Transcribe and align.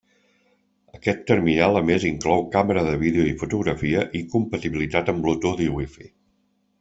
Aquest 0.99 1.19
terminal 1.31 1.77
a 1.81 1.83
més 1.89 2.07
inclou 2.09 2.41
càmera 2.57 2.85
de 2.89 2.95
vídeo 3.03 3.27
i 3.33 3.37
fotografia 3.43 4.07
i 4.21 4.25
compatibilitat 4.35 5.13
amb 5.15 5.27
Bluetooth 5.27 5.63
i 5.67 5.73
Wifi. 5.79 6.09